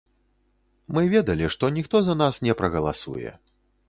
Мы 0.97 1.03
ведалі, 1.15 1.49
што 1.55 1.69
ніхто 1.75 2.01
за 2.07 2.15
нас 2.23 2.39
не 2.47 2.53
прагаласуе. 2.63 3.35